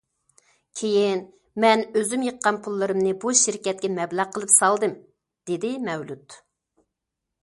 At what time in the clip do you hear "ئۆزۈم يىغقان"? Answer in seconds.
1.99-2.57